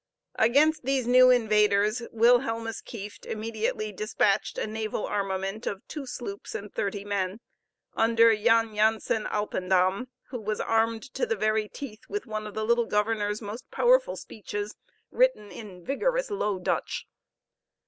Against 0.39 0.83
these 0.83 1.05
new 1.05 1.29
invaders 1.29 2.01
Wilhelmus 2.11 2.81
Kieft 2.83 3.27
immediately 3.27 3.91
despatched 3.91 4.57
a 4.57 4.65
naval 4.65 5.05
armament 5.05 5.67
of 5.67 5.87
two 5.87 6.07
sloops 6.07 6.55
and 6.55 6.73
thirty 6.73 7.05
men, 7.05 7.39
under 7.93 8.35
Jan 8.35 8.73
Jansen 8.73 9.25
Alpendam, 9.27 10.07
who 10.29 10.41
was 10.41 10.59
armed 10.59 11.03
to 11.13 11.27
the 11.27 11.35
very 11.35 11.67
teeth 11.69 12.01
with 12.09 12.25
one 12.25 12.47
of 12.47 12.55
the 12.55 12.65
little 12.65 12.87
governor's 12.87 13.43
most 13.43 13.69
powerful 13.69 14.15
speeches, 14.15 14.75
written 15.11 15.51
in 15.51 15.85
vigorous 15.85 16.31
Low 16.31 16.57
Dutch. 16.57 17.05